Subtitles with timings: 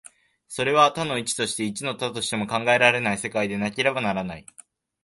[0.47, 4.47] それは多の一としても、一の多としても考えられない世界でなければならない。